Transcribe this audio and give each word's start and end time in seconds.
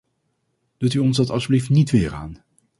Doet 0.77 0.93
u 0.93 0.99
ons 0.99 1.17
dat 1.17 1.29
alstublieft 1.29 1.69
niet 1.69 1.91
weer 1.91 2.13
aan. 2.13 2.43